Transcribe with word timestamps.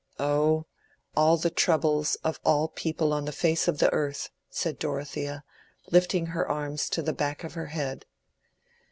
"Oh, 0.19 0.65
all 1.15 1.37
the 1.37 1.51
troubles 1.51 2.15
of 2.23 2.39
all 2.43 2.69
people 2.69 3.13
on 3.13 3.25
the 3.25 3.31
face 3.31 3.67
of 3.67 3.77
the 3.77 3.93
earth," 3.93 4.31
said 4.49 4.79
Dorothea, 4.79 5.43
lifting 5.91 6.25
her 6.25 6.49
arms 6.49 6.89
to 6.89 7.03
the 7.03 7.13
back 7.13 7.43
of 7.43 7.53
her 7.53 7.67
head. 7.67 8.07